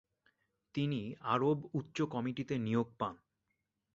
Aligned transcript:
তিনি 0.75 1.01
আরব 1.23 1.57
উচ্চ 1.73 1.97
কমিটিতে 2.11 2.55
নিয়োগ 2.57 2.87
পান। 2.99 3.15